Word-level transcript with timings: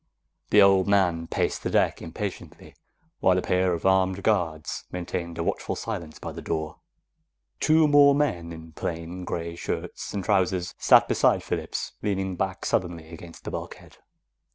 The 0.49 0.63
old 0.63 0.87
man 0.87 1.27
paced 1.27 1.61
the 1.61 1.69
deck 1.69 2.01
impatiently, 2.01 2.75
while 3.19 3.37
a 3.37 3.41
pair 3.43 3.71
of 3.71 3.85
armed 3.85 4.23
guards 4.23 4.85
maintained 4.91 5.37
a 5.37 5.43
watchful 5.43 5.75
silence 5.75 6.17
by 6.17 6.31
the 6.31 6.41
door. 6.41 6.77
Two 7.59 7.87
more 7.87 8.15
men 8.15 8.51
in 8.51 8.71
plain 8.71 9.25
gray 9.25 9.55
shirts 9.55 10.11
and 10.11 10.23
trousers 10.23 10.73
sat 10.79 11.07
beside 11.07 11.43
Phillips, 11.43 11.91
leaning 12.01 12.35
back 12.35 12.65
sullenly 12.65 13.09
against 13.09 13.43
the 13.43 13.51
bulkhead. 13.51 13.97